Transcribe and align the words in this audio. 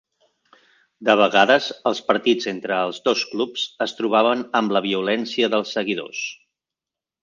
De 1.09 1.15
vegades, 1.19 1.67
els 1.91 2.01
partits 2.09 2.49
entre 2.53 2.81
els 2.87 3.03
dos 3.11 3.27
clubs 3.35 3.69
es 3.89 3.97
trobaven 4.01 4.45
amb 4.63 4.77
la 4.79 4.85
violència 4.91 5.55
dels 5.57 5.79
seguidors. 5.81 6.29